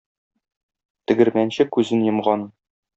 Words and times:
Тегермәнче 1.11 1.69
күзен 1.79 2.05
йомган. 2.11 2.53